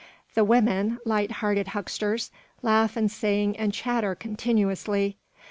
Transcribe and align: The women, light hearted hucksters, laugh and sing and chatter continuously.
The 0.33 0.43
women, 0.43 0.97
light 1.05 1.29
hearted 1.29 1.67
hucksters, 1.67 2.31
laugh 2.63 2.97
and 2.97 3.11
sing 3.11 3.55
and 3.55 3.71
chatter 3.71 4.15
continuously. 4.15 5.19